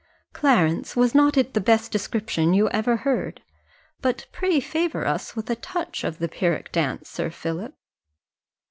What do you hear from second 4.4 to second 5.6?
favour us with a